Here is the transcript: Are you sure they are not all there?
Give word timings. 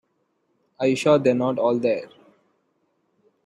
Are 0.79 0.87
you 0.87 0.95
sure 0.95 1.19
they 1.19 1.29
are 1.29 1.35
not 1.35 1.59
all 1.59 1.77
there? 1.77 2.09